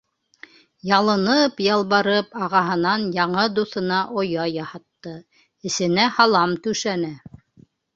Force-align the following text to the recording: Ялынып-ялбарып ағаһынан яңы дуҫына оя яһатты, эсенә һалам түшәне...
Ялынып-ялбарып 0.91 2.33
ағаһынан 2.47 3.07
яңы 3.19 3.45
дуҫына 3.61 4.03
оя 4.25 4.49
яһатты, 4.57 5.17
эсенә 5.73 6.13
һалам 6.21 6.63
түшәне... 6.67 7.17